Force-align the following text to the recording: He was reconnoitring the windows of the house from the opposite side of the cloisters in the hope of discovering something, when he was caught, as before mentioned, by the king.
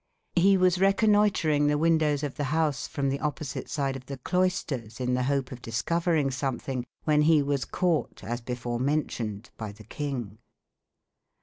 He 0.35 0.57
was 0.57 0.79
reconnoitring 0.81 1.67
the 1.67 1.77
windows 1.77 2.23
of 2.23 2.33
the 2.33 2.45
house 2.45 2.87
from 2.87 3.09
the 3.09 3.19
opposite 3.19 3.69
side 3.69 3.95
of 3.95 4.07
the 4.07 4.17
cloisters 4.17 4.99
in 4.99 5.13
the 5.13 5.21
hope 5.29 5.51
of 5.51 5.61
discovering 5.61 6.31
something, 6.31 6.87
when 7.03 7.21
he 7.21 7.43
was 7.43 7.65
caught, 7.65 8.23
as 8.23 8.41
before 8.41 8.79
mentioned, 8.79 9.51
by 9.57 9.71
the 9.71 9.83
king. 9.83 10.39